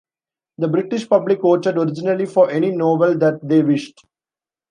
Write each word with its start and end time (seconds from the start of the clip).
The 0.57 0.67
British 0.67 1.07
public 1.07 1.41
voted 1.41 1.77
originally 1.77 2.25
for 2.25 2.49
any 2.49 2.71
novel 2.71 3.19
that 3.19 3.35
they 3.47 3.61
wished. 3.61 4.03